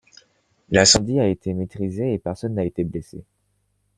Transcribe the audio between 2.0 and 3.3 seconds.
et personne n'a été blessé.